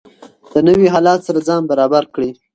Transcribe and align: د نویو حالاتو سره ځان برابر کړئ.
د 0.51 0.53
نویو 0.67 0.93
حالاتو 0.95 1.25
سره 1.27 1.39
ځان 1.47 1.61
برابر 1.71 2.03
کړئ. 2.13 2.29